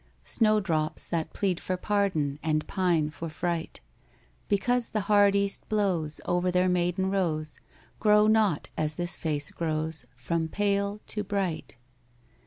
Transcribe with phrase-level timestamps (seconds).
[0.23, 3.81] Snowdrops that plead for pardon And pine for fright.
[4.47, 7.59] Because the hard east blows Over their maiden rows
[7.99, 11.75] Grow not as this face grows, from pale to bright.